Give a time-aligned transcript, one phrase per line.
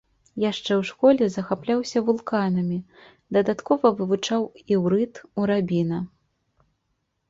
[0.43, 2.79] Яшчэ ў школе захапляўся вулканамі,
[3.39, 6.07] дадаткова вывучаў іўрыт у рабіна.